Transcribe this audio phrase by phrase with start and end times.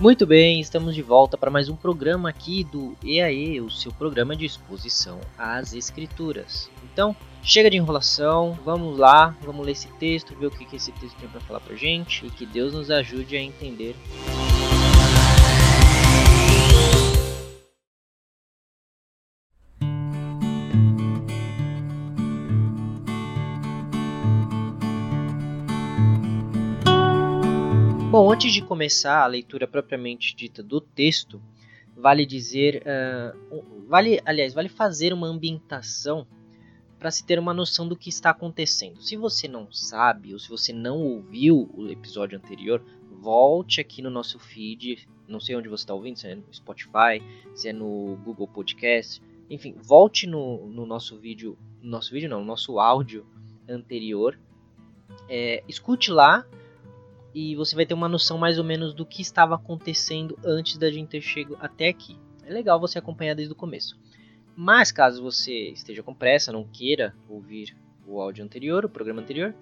[0.00, 4.36] Muito bem, estamos de volta para mais um programa aqui do EAE, o seu programa
[4.36, 6.70] de exposição às escrituras.
[6.84, 11.16] Então, chega de enrolação, vamos lá, vamos ler esse texto, ver o que esse texto
[11.18, 13.96] tem para falar pra gente e que Deus nos ajude a entender.
[28.18, 31.40] Bom, antes de começar a leitura propriamente dita do texto,
[31.96, 32.82] vale dizer,
[33.52, 36.26] um- vale, aliás, vale fazer uma ambientação
[36.98, 39.00] para se ter uma noção do que está acontecendo.
[39.00, 42.84] Se você não sabe ou se você não ouviu o episódio anterior,
[43.20, 45.08] volte aqui no nosso feed.
[45.28, 47.22] Não sei onde você está ouvindo, se é no Spotify,
[47.54, 52.40] se é no Google Podcast, enfim, volte no, no nosso vídeo, no nosso vídeo não,
[52.40, 53.24] no nosso áudio
[53.68, 54.36] anterior.
[55.28, 56.44] É, escute lá
[57.34, 60.90] e você vai ter uma noção mais ou menos do que estava acontecendo antes da
[60.90, 62.16] gente ter chego até aqui.
[62.44, 63.98] É legal você acompanhar desde o começo.
[64.56, 67.76] Mas caso você esteja com pressa, não queira ouvir
[68.06, 69.54] o áudio anterior, o programa anterior,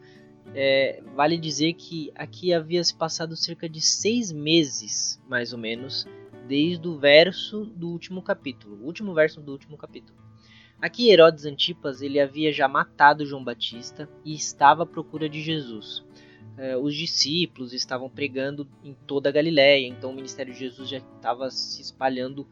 [0.55, 6.07] é, vale dizer que aqui havia se passado cerca de seis meses, mais ou menos,
[6.47, 10.17] desde o verso do último capítulo, o último verso do último capítulo.
[10.81, 16.05] Aqui Herodes Antipas ele havia já matado João Batista e estava à procura de Jesus
[16.59, 20.99] eh, os discípulos estavam pregando em toda a Galiléia, então o ministério de Jesus já
[20.99, 22.47] estava se espalhando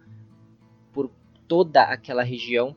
[0.93, 1.11] por
[1.49, 2.77] toda aquela região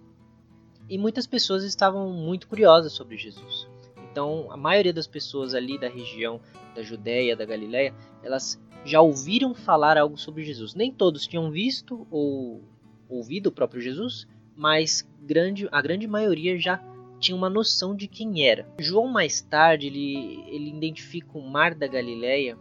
[0.89, 3.67] e muitas pessoas estavam muito curiosas sobre Jesus.
[4.11, 6.39] Então a maioria das pessoas ali da região
[6.73, 10.73] da Judéia, da Galiléia, elas já ouviram falar algo sobre Jesus.
[10.73, 12.63] Nem todos tinham visto ou
[13.09, 16.81] ouvido o próprio Jesus, mas grande, a grande maioria já
[17.19, 18.67] tinha uma noção de quem era.
[18.79, 22.57] João mais tarde ele, ele identifica o mar da Galileia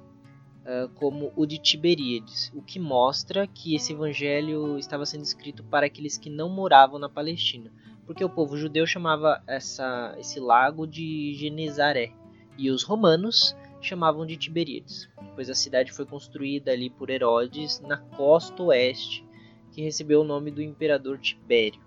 [0.66, 5.86] ah, como o de Tiberíades, o que mostra que esse evangelho estava sendo escrito para
[5.86, 7.72] aqueles que não moravam na Palestina,
[8.04, 12.12] porque o povo judeu chamava essa, esse lago de Genezaré
[12.58, 17.98] e os romanos chamavam de Tiberíades, pois a cidade foi construída ali por Herodes na
[17.98, 19.24] costa oeste,
[19.70, 21.85] que recebeu o nome do imperador Tibério.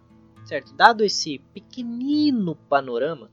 [0.50, 0.74] Certo?
[0.74, 3.30] Dado esse pequenino panorama,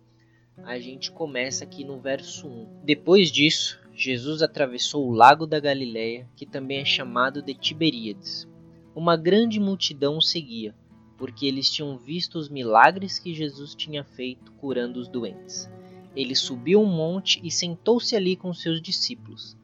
[0.65, 2.83] a gente começa aqui no verso 1.
[2.85, 8.47] Depois disso, Jesus atravessou o lago da Galileia, que também é chamado de Tiberíades.
[8.95, 10.75] Uma grande multidão o seguia,
[11.17, 15.71] porque eles tinham visto os milagres que Jesus tinha feito curando os doentes.
[16.15, 19.57] Ele subiu um monte e sentou-se ali com seus discípulos.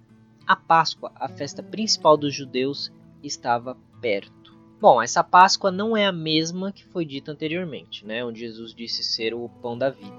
[0.46, 2.90] A Páscoa, a festa principal dos judeus,
[3.22, 4.41] estava perto.
[4.82, 9.04] Bom, essa Páscoa não é a mesma que foi dita anteriormente, né, onde Jesus disse
[9.04, 10.18] ser o pão da vida.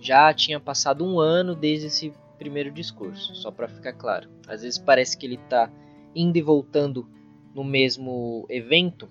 [0.00, 4.28] Já tinha passado um ano desde esse primeiro discurso, só para ficar claro.
[4.48, 5.70] Às vezes parece que ele está
[6.12, 7.08] indo e voltando
[7.54, 9.08] no mesmo evento,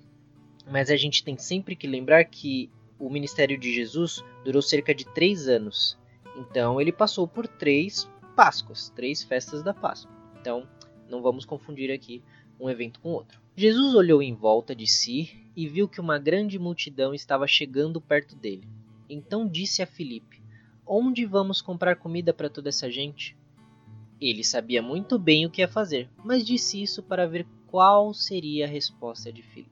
[0.69, 2.69] mas a gente tem sempre que lembrar que
[2.99, 5.97] o ministério de Jesus durou cerca de três anos.
[6.35, 8.05] Então ele passou por três
[8.35, 10.13] Páscoas, três festas da Páscoa.
[10.41, 10.67] Então
[11.07, 12.21] não vamos confundir aqui
[12.59, 13.42] um evento com outro.
[13.55, 18.35] Jesus olhou em volta de si e viu que uma grande multidão estava chegando perto
[18.35, 18.67] dele.
[19.07, 20.41] Então disse a Filipe:
[20.85, 23.37] Onde vamos comprar comida para toda essa gente?
[24.19, 28.65] Ele sabia muito bem o que ia fazer, mas disse isso para ver qual seria
[28.65, 29.69] a resposta de Filipe.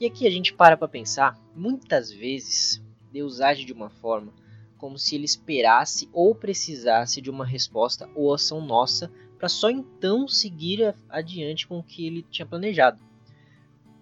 [0.00, 2.82] E aqui a gente para para pensar, muitas vezes
[3.12, 4.32] Deus age de uma forma
[4.78, 9.10] como se ele esperasse ou precisasse de uma resposta ou ação nossa
[9.44, 12.98] para só então seguir adiante com o que ele tinha planejado.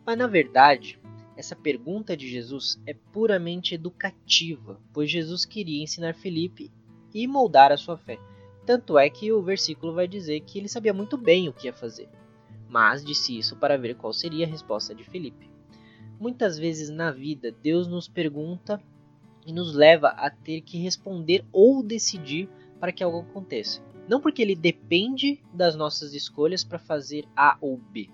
[0.07, 1.01] Mas na verdade,
[1.37, 6.71] essa pergunta de Jesus é puramente educativa, pois Jesus queria ensinar Felipe
[7.13, 8.21] e moldar a sua fé.
[8.65, 11.73] Tanto é que o versículo vai dizer que ele sabia muito bem o que ia
[11.73, 12.09] fazer,
[12.69, 15.51] mas disse isso para ver qual seria a resposta de Felipe.
[16.21, 18.81] Muitas vezes na vida, Deus nos pergunta
[19.45, 22.49] e nos leva a ter que responder ou decidir
[22.79, 23.83] para que algo aconteça.
[24.09, 28.09] Não porque ele depende das nossas escolhas para fazer A ou B,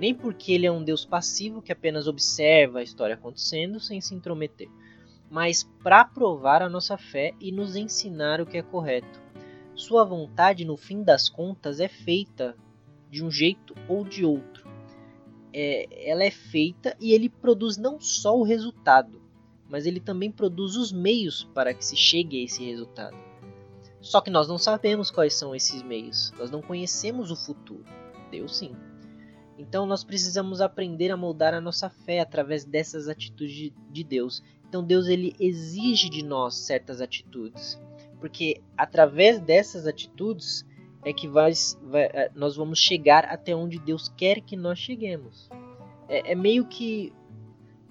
[0.00, 4.14] nem porque ele é um Deus passivo que apenas observa a história acontecendo sem se
[4.14, 4.68] intrometer,
[5.30, 9.20] mas para provar a nossa fé e nos ensinar o que é correto.
[9.74, 12.56] sua vontade, no fim das contas, é feita
[13.10, 14.68] de um jeito ou de outro.
[15.52, 19.22] É, ela é feita e ele produz não só o resultado,
[19.68, 23.27] mas ele também produz os meios para que se chegue a esse resultado.
[24.08, 27.84] Só que nós não sabemos quais são esses meios, nós não conhecemos o futuro.
[28.30, 28.74] Deus sim.
[29.58, 34.42] Então nós precisamos aprender a moldar a nossa fé através dessas atitudes de Deus.
[34.66, 37.78] Então Deus ele exige de nós certas atitudes,
[38.18, 40.64] porque através dessas atitudes
[41.04, 41.52] é que vai,
[41.82, 45.50] vai, é, nós vamos chegar até onde Deus quer que nós cheguemos.
[46.08, 47.12] É, é meio que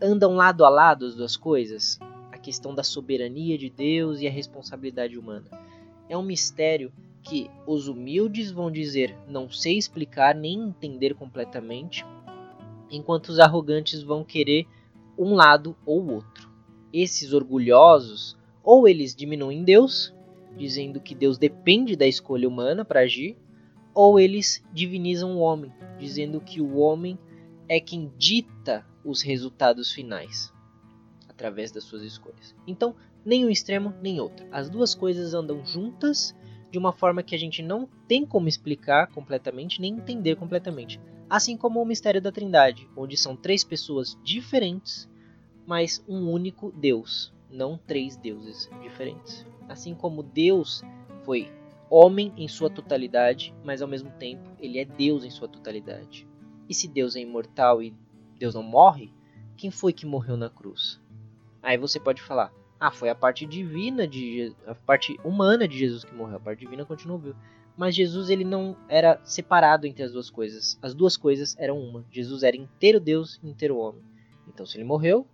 [0.02, 2.00] andam lado a lado as duas coisas,
[2.32, 5.68] a questão da soberania de Deus e a responsabilidade humana.
[6.10, 6.92] É um mistério
[7.24, 12.06] que os humildes vão dizer não sei explicar nem entender completamente,
[12.90, 14.66] enquanto os arrogantes vão querer
[15.18, 16.50] um lado ou outro.
[16.94, 20.14] Esses orgulhosos, ou eles diminuem Deus,
[20.56, 23.38] dizendo que Deus depende da escolha humana para agir,
[23.94, 27.18] ou eles divinizam o homem, dizendo que o homem
[27.68, 30.54] é quem dita os resultados finais
[31.28, 32.56] através das suas escolhas.
[32.66, 32.96] Então,
[33.26, 34.46] nem um extremo nem outro.
[34.52, 36.36] As duas coisas andam juntas
[36.72, 41.00] de uma forma que a gente não tem como explicar completamente nem entender completamente.
[41.30, 45.10] Assim como o mistério da Trindade, onde são três pessoas diferentes,
[45.66, 49.46] mas um único Deus, não três deuses diferentes.
[49.68, 50.82] Assim como Deus
[51.24, 51.52] foi
[51.90, 56.28] homem em sua totalidade, mas ao mesmo tempo ele é Deus em sua totalidade.
[56.70, 57.94] E se Deus é imortal e
[58.38, 59.12] Deus não morre,
[59.56, 61.02] quem foi que morreu na cruz?
[61.62, 66.04] Aí você pode falar: ah, foi a parte divina de a parte humana de Jesus
[66.04, 67.38] que morreu, a parte divina continuou viva.
[67.76, 70.80] Mas Jesus ele não era separado entre as duas coisas.
[70.82, 72.06] As duas coisas eram uma.
[72.12, 74.02] Jesus era inteiro Deus inteiro homem.
[74.48, 75.28] Então se ele morreu,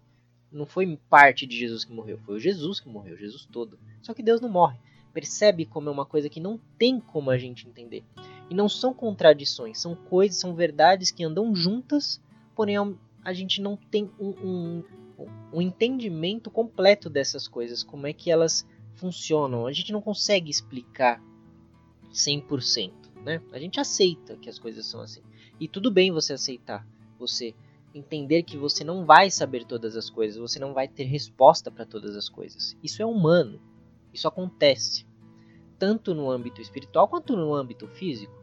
[0.51, 3.77] não foi parte de Jesus que morreu, foi o Jesus que morreu, Jesus todo.
[4.01, 4.77] Só que Deus não morre.
[5.13, 8.03] Percebe como é uma coisa que não tem como a gente entender.
[8.49, 12.21] E não são contradições, são coisas, são verdades que andam juntas,
[12.55, 12.75] porém
[13.23, 14.83] a gente não tem um, um
[15.53, 19.67] um entendimento completo dessas coisas, como é que elas funcionam.
[19.67, 21.21] A gente não consegue explicar
[22.11, 22.91] 100%,
[23.23, 23.41] né?
[23.51, 25.21] A gente aceita que as coisas são assim.
[25.59, 26.85] E tudo bem você aceitar,
[27.19, 27.53] você
[27.93, 31.85] entender que você não vai saber todas as coisas, você não vai ter resposta para
[31.85, 32.75] todas as coisas.
[32.83, 33.61] Isso é humano.
[34.11, 35.05] Isso acontece
[35.77, 38.42] tanto no âmbito espiritual quanto no âmbito físico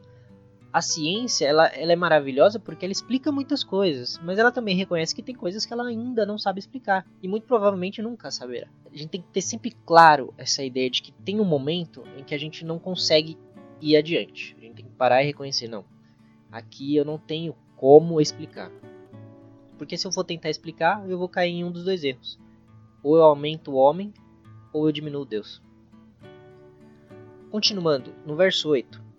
[0.72, 5.14] a ciência ela, ela é maravilhosa porque ela explica muitas coisas, mas ela também reconhece
[5.14, 8.68] que tem coisas que ela ainda não sabe explicar e muito provavelmente nunca saberá.
[8.92, 12.22] A gente tem que ter sempre claro essa ideia de que tem um momento em
[12.22, 13.36] que a gente não consegue
[13.80, 14.56] ir adiante.
[14.58, 15.84] A gente tem que parar e reconhecer, não.
[16.52, 18.70] Aqui eu não tenho como explicar.
[19.76, 22.38] Porque se eu for tentar explicar, eu vou cair em um dos dois erros.
[23.02, 24.12] Ou eu aumento o homem,
[24.72, 25.62] ou eu diminuo Deus.
[27.50, 29.09] Continuando, no verso 8.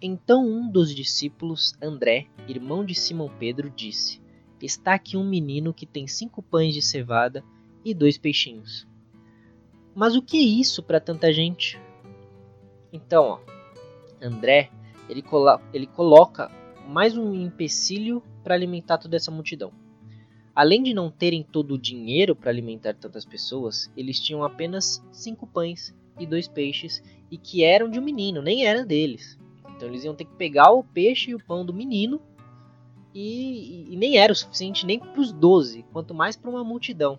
[0.00, 4.20] Então um dos discípulos, André, irmão de Simão Pedro, disse:
[4.62, 7.44] Está aqui um menino que tem cinco pães de cevada
[7.84, 8.86] e dois peixinhos.
[9.94, 11.80] Mas o que é isso para tanta gente?
[12.92, 13.40] Então, ó,
[14.22, 14.70] André,
[15.08, 16.48] ele, colo ele coloca
[16.86, 19.72] mais um empecilho para alimentar toda essa multidão.
[20.54, 25.46] Além de não terem todo o dinheiro para alimentar tantas pessoas, eles tinham apenas cinco
[25.46, 29.38] pães e dois peixes e que eram de um menino, nem eram deles.
[29.78, 32.20] Então eles iam ter que pegar o peixe e o pão do menino
[33.14, 37.16] e, e nem era o suficiente nem para os doze, quanto mais para uma multidão.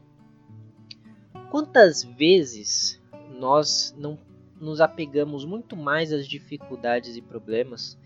[1.49, 3.01] Quantas vezes
[3.39, 4.19] nós não
[4.59, 7.97] nos apegamos muito mais às dificuldades e problemas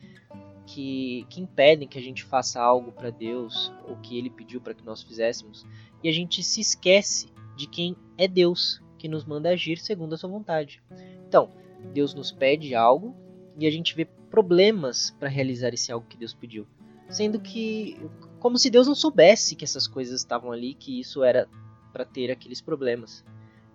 [0.68, 4.76] que, que impedem que a gente faça algo para Deus ou que Ele pediu para
[4.76, 5.66] que nós fizéssemos
[6.04, 10.18] e a gente se esquece de quem é Deus que nos manda agir segundo a
[10.18, 10.80] sua vontade.
[11.28, 11.50] Então,
[11.92, 13.23] Deus nos pede algo
[13.58, 16.68] e a gente vê problemas para realizar esse algo que Deus pediu.
[17.10, 18.00] Sendo que,
[18.40, 21.48] como se Deus não soubesse que essas coisas estavam ali, que isso era
[21.92, 23.24] para ter aqueles problemas.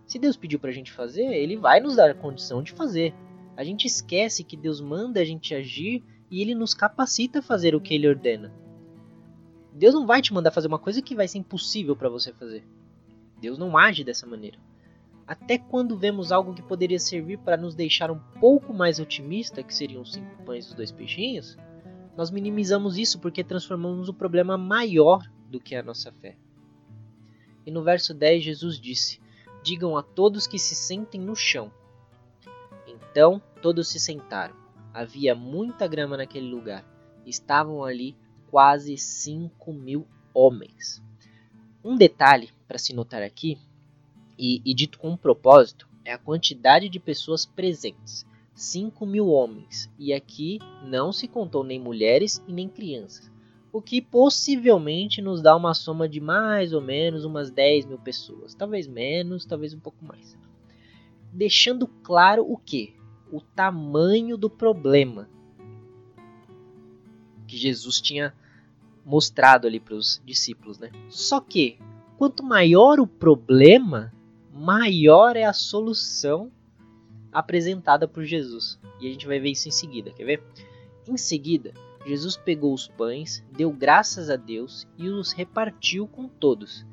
[0.07, 3.15] Se Deus pediu para a gente fazer, Ele vai nos dar a condição de fazer.
[3.57, 7.75] A gente esquece que Deus manda a gente agir e Ele nos capacita a fazer
[7.75, 8.53] o que Ele ordena.
[9.73, 12.67] Deus não vai te mandar fazer uma coisa que vai ser impossível para você fazer.
[13.41, 14.59] Deus não age dessa maneira.
[15.29, 19.75] Até quando vemos algo que poderia servir para nos deixar um pouco mais otimista, que
[19.75, 21.55] seriam os cinco pães e os dois peixinhos,
[22.17, 26.35] nós minimizamos isso porque transformamos o problema maior do que a nossa fé.
[27.67, 29.21] E no verso 10 Jesus disse:
[29.63, 31.71] Digam a todos que se sentem no chão.
[32.87, 34.57] Então todos se sentaram.
[34.95, 36.83] Havia muita grama naquele lugar.
[37.27, 38.17] Estavam ali
[38.51, 41.03] quase 5 mil homens.
[41.85, 43.59] Um detalhe para se notar aqui
[44.39, 48.27] e, e dito com um propósito, é a quantidade de pessoas presentes.
[48.55, 53.31] cinco mil homens, e aqui não se contou nem mulheres e nem crianças,
[53.73, 58.55] o que possivelmente nos dá uma soma de mais ou menos umas 10 mil pessoas,
[58.55, 60.37] talvez menos, talvez um pouco mais.
[61.33, 62.97] Deixando claro o que?
[63.31, 65.29] O tamanho do problema
[67.47, 68.35] que Jesus tinha
[69.05, 70.91] mostrado ali para os discípulos, né?
[71.09, 71.79] Só que
[72.17, 74.13] quanto maior o problema,
[74.59, 76.51] maior é a solução
[77.33, 78.79] apresentada por Jesus.
[79.01, 80.43] E a gente vai ver isso em seguida, quer ver?
[81.07, 81.73] Em seguida,
[82.05, 86.85] Jesus pegou os pães, deu graças a Deus e os repartiu com todos.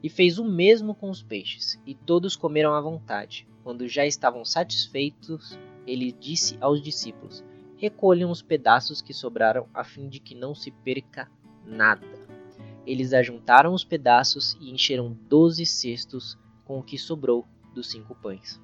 [0.00, 3.48] E fez o mesmo com os peixes, e todos comeram à vontade.
[3.64, 7.42] Quando já estavam satisfeitos, ele disse aos discípulos:
[7.76, 11.28] Recolham os pedaços que sobraram, a fim de que não se perca
[11.66, 12.06] nada.
[12.86, 18.60] Eles ajuntaram os pedaços e encheram doze cestos com o que sobrou dos cinco pães.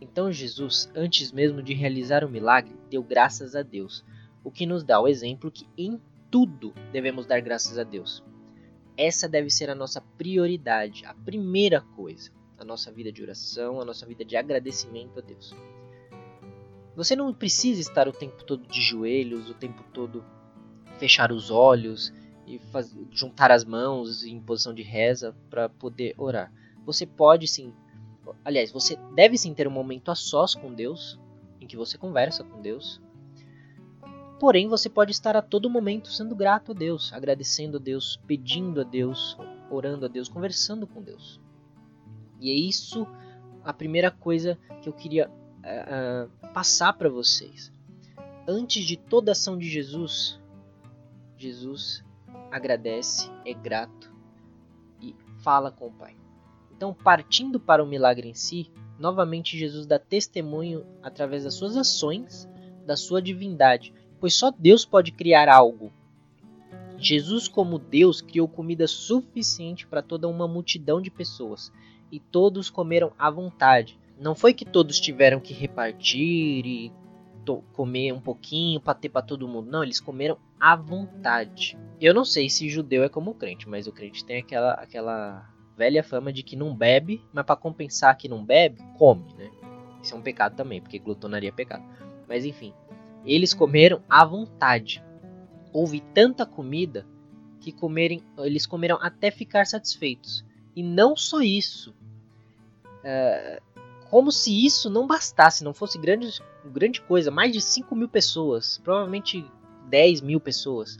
[0.00, 4.04] Então Jesus, antes mesmo de realizar o milagre, deu graças a Deus,
[4.44, 6.00] o que nos dá o exemplo que em
[6.30, 8.22] tudo devemos dar graças a Deus.
[8.96, 13.84] Essa deve ser a nossa prioridade, a primeira coisa, a nossa vida de oração, a
[13.84, 15.54] nossa vida de agradecimento a Deus.
[16.94, 20.24] Você não precisa estar o tempo todo de joelhos, o tempo todo
[20.98, 22.12] fechar os olhos
[22.46, 22.60] e
[23.10, 26.52] juntar as mãos em posição de reza para poder orar.
[26.88, 27.72] Você pode sim
[28.44, 31.18] aliás, você deve sim ter um momento a sós com Deus,
[31.60, 33.00] em que você conversa com Deus.
[34.38, 38.80] Porém, você pode estar a todo momento sendo grato a Deus, agradecendo a Deus, pedindo
[38.80, 39.36] a Deus,
[39.70, 41.40] orando a Deus, conversando com Deus.
[42.40, 43.06] E é isso
[43.64, 47.72] a primeira coisa que eu queria uh, uh, passar para vocês.
[48.46, 50.40] Antes de toda ação de Jesus,
[51.36, 52.04] Jesus
[52.50, 54.14] agradece, é grato
[55.02, 56.16] e fala com o Pai.
[56.78, 58.70] Então, partindo para o milagre em si,
[59.00, 62.48] novamente Jesus dá testemunho através das suas ações
[62.86, 65.92] da sua divindade, pois só Deus pode criar algo.
[66.96, 71.72] Jesus, como Deus, criou comida suficiente para toda uma multidão de pessoas,
[72.12, 73.98] e todos comeram à vontade.
[74.16, 76.92] Não foi que todos tiveram que repartir e
[77.72, 79.68] comer um pouquinho para ter para todo mundo.
[79.68, 81.76] Não, eles comeram à vontade.
[82.00, 86.02] Eu não sei se judeu é como crente, mas o crente tem aquela aquela velha
[86.02, 89.48] fama de que não bebe, mas para compensar que não bebe, come, né?
[90.02, 91.84] Isso é um pecado também, porque glutonaria é pecado.
[92.28, 92.74] Mas enfim,
[93.24, 95.02] eles comeram à vontade.
[95.72, 97.06] Houve tanta comida
[97.60, 100.44] que comerem, eles comeram até ficar satisfeitos.
[100.74, 101.94] E não só isso.
[103.04, 103.62] É,
[104.10, 106.28] como se isso não bastasse, não fosse grande,
[106.66, 107.30] grande coisa.
[107.30, 109.44] Mais de 5 mil pessoas, provavelmente
[109.88, 110.98] 10 mil pessoas.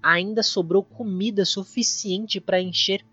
[0.00, 3.04] Ainda sobrou comida suficiente para encher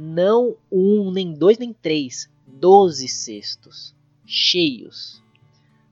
[0.00, 5.20] não um, nem dois, nem três, doze cestos cheios.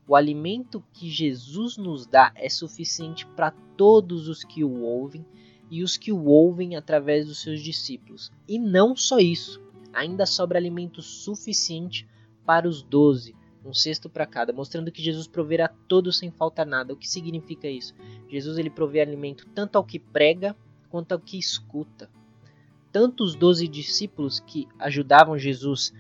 [0.07, 5.27] O alimento que Jesus nos dá é suficiente para todos os que o ouvem
[5.69, 8.31] e os que o ouvem através dos seus discípulos.
[8.47, 9.61] E não só isso,
[9.93, 12.07] ainda sobra alimento suficiente
[12.45, 13.35] para os doze,
[13.65, 16.93] um cesto para cada, mostrando que Jesus proverá todos sem falta nada.
[16.93, 17.93] O que significa isso?
[18.29, 20.55] Jesus ele provê alimento tanto ao que prega
[20.89, 22.09] quanto ao que escuta
[22.97, 25.93] tanto os doze discípulos que ajudavam Jesus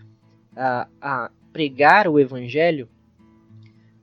[0.56, 2.88] a, a pregar o evangelho,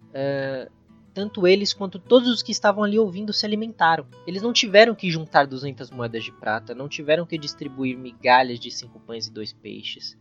[0.10, 0.72] uh,
[1.12, 4.06] tanto eles quanto todos os que estavam ali ouvindo se alimentaram.
[4.28, 8.70] Eles não tiveram que juntar 200 moedas de prata, não tiveram que distribuir migalhas de
[8.70, 10.16] cinco pães e dois peixes.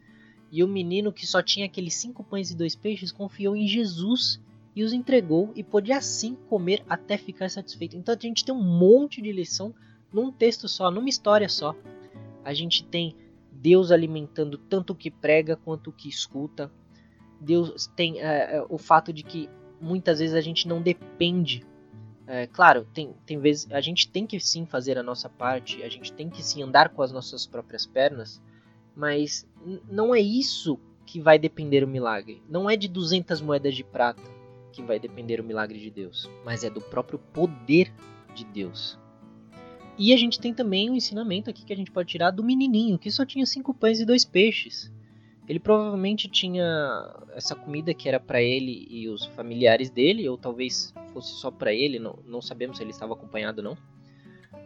[0.51, 4.41] E o menino que só tinha aqueles cinco pães e dois peixes confiou em Jesus
[4.75, 7.99] e os entregou e pôde assim comer até ficar satisfeito.
[7.99, 9.75] Então a gente tem um monte de lição
[10.11, 11.77] num texto só, numa história só
[12.45, 13.17] a gente tem
[13.51, 16.71] Deus alimentando tanto o que prega quanto o que escuta.
[17.41, 19.49] Deus tem é, o fato de que
[19.81, 21.65] muitas vezes a gente não depende.
[22.27, 25.89] É, claro, tem, tem vezes a gente tem que sim fazer a nossa parte, a
[25.89, 28.41] gente tem que sim andar com as nossas próprias pernas,
[28.95, 29.47] mas
[29.91, 32.41] não é isso que vai depender o milagre.
[32.49, 34.23] Não é de 200 moedas de prata
[34.73, 37.93] que vai depender o milagre de Deus, mas é do próprio poder
[38.35, 38.99] de Deus.
[39.99, 42.99] E a gente tem também um ensinamento aqui que a gente pode tirar do menininho,
[42.99, 44.91] que só tinha cinco pães e dois peixes.
[45.49, 46.65] Ele provavelmente tinha
[47.35, 51.75] essa comida que era para ele e os familiares dele, ou talvez fosse só para
[51.75, 53.77] ele, não, não sabemos se ele estava acompanhado não.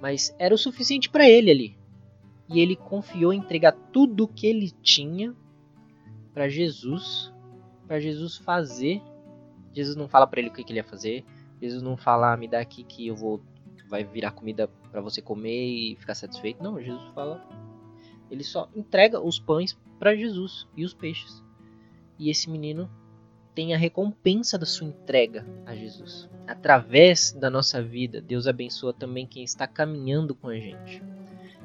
[0.01, 1.77] Mas era o suficiente para ele ali.
[2.49, 5.35] E ele confiou em entregar tudo o que ele tinha
[6.33, 7.33] para Jesus,
[7.89, 9.03] para Jesus fazer.
[9.73, 11.25] Jesus não fala para ele o que, que ele ia fazer.
[11.61, 13.43] Jesus não fala, ah, me dá aqui que eu vou
[13.89, 16.63] vai virar comida para você comer e ficar satisfeito.
[16.63, 17.47] Não, Jesus fala.
[18.31, 21.43] Ele só entrega os pães para Jesus e os peixes.
[22.19, 22.91] E esse menino
[23.55, 26.29] tem a recompensa da sua entrega a Jesus.
[26.47, 31.03] Através da nossa vida, Deus abençoa também quem está caminhando com a gente.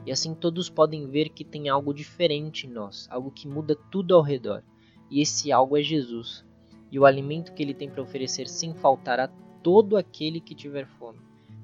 [0.06, 4.16] E assim todos podem ver que tem algo diferente em nós, algo que muda tudo
[4.16, 4.63] ao redor.
[5.10, 6.46] E esse algo é Jesus,
[6.92, 9.28] e o alimento que ele tem para oferecer sem faltar a
[9.62, 11.20] todo aquele que tiver fome.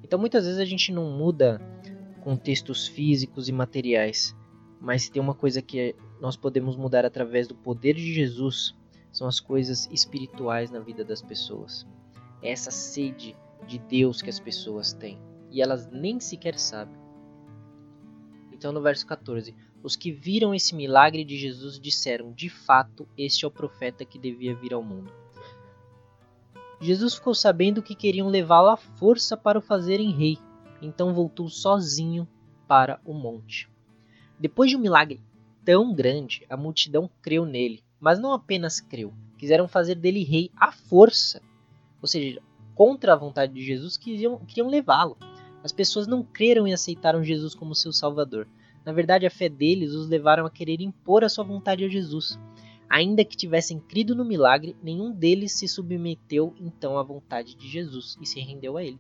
[0.08, 1.60] Então muitas vezes a gente não muda
[2.22, 4.34] contextos físicos e materiais,
[4.80, 8.74] mas tem uma coisa que nós podemos mudar através do poder de Jesus,
[9.12, 11.86] são as coisas espirituais na vida das pessoas.
[12.42, 13.36] Essa sede
[13.68, 15.20] de Deus que as pessoas têm
[15.52, 16.96] e elas nem sequer sabem.
[18.54, 23.44] Então, no verso 14: Os que viram esse milagre de Jesus disseram: De fato, este
[23.44, 25.12] é o profeta que devia vir ao mundo.
[26.79, 30.38] Jesus ficou sabendo que queriam levá-lo à força para o fazerem rei,
[30.81, 32.27] então voltou sozinho
[32.67, 33.69] para o monte.
[34.39, 35.22] Depois de um milagre
[35.65, 40.72] tão grande, a multidão creu nele mas não apenas creu, quiseram fazer dele rei à
[40.72, 41.41] força.
[42.01, 42.41] Ou seja,
[42.75, 45.17] contra a vontade de Jesus, queriam, queriam levá-lo.
[45.63, 48.48] As pessoas não creram e aceitaram Jesus como seu salvador.
[48.86, 52.39] Na verdade, a fé deles os levaram a querer impor a sua vontade a Jesus.
[52.89, 58.17] Ainda que tivessem crido no milagre, nenhum deles se submeteu então à vontade de Jesus
[58.22, 59.00] e se rendeu a ele.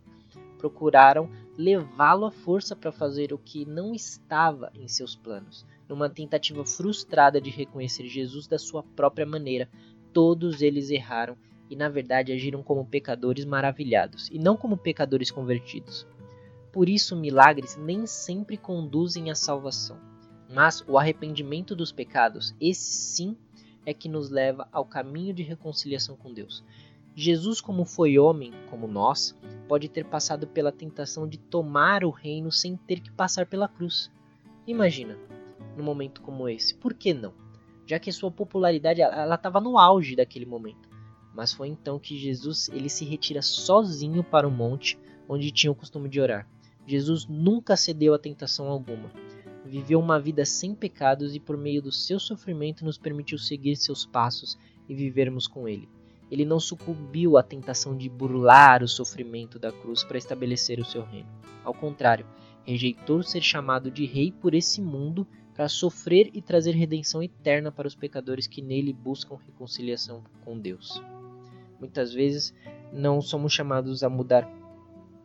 [0.57, 6.65] Procuraram levá-lo à força para fazer o que não estava em seus planos numa tentativa
[6.65, 9.69] frustrada de reconhecer Jesus da sua própria maneira,
[10.11, 11.37] todos eles erraram
[11.69, 16.07] e na verdade agiram como pecadores maravilhados e não como pecadores convertidos.
[16.71, 19.97] Por isso, milagres nem sempre conduzem à salvação,
[20.49, 23.37] mas o arrependimento dos pecados, esse sim,
[23.87, 26.61] é que nos leva ao caminho de reconciliação com Deus.
[27.15, 29.33] Jesus, como foi homem, como nós,
[29.65, 34.11] pode ter passado pela tentação de tomar o reino sem ter que passar pela cruz.
[34.67, 35.17] Imagina,
[35.77, 36.75] num momento como esse?
[36.75, 37.33] Por que não?
[37.85, 40.89] Já que sua popularidade ela estava no auge daquele momento.
[41.33, 45.75] Mas foi então que Jesus ele se retira sozinho para o monte onde tinha o
[45.75, 46.45] costume de orar.
[46.85, 49.09] Jesus nunca cedeu a tentação alguma.
[49.67, 54.05] Viveu uma vida sem pecados e por meio do seu sofrimento nos permitiu seguir seus
[54.05, 55.89] passos e vivermos com ele.
[56.31, 61.03] Ele não sucumbiu à tentação de burlar o sofrimento da cruz para estabelecer o seu
[61.03, 61.27] reino.
[61.65, 62.25] Ao contrário,
[62.63, 67.87] rejeitou ser chamado de rei por esse mundo para sofrer e trazer redenção eterna para
[67.87, 71.01] os pecadores que nele buscam reconciliação com Deus.
[71.77, 72.53] Muitas vezes
[72.93, 74.49] não somos chamados a mudar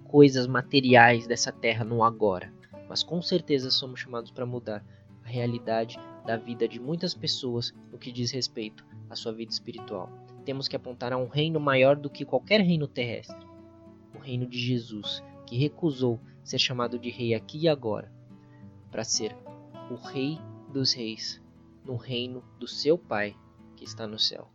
[0.04, 2.52] coisas materiais dessa terra no agora,
[2.92, 4.84] mas com certeza somos chamados para mudar
[5.24, 10.10] a realidade da vida de muitas pessoas no que diz respeito à sua vida espiritual.
[10.44, 13.46] Temos que apontar a um reino maior do que qualquer reino terrestre
[14.14, 18.12] o reino de Jesus, que recusou ser chamado de rei aqui e agora,
[18.90, 19.34] para ser
[19.90, 20.38] o rei
[20.70, 21.40] dos reis
[21.86, 23.34] no reino do seu Pai
[23.74, 24.50] que está no céu.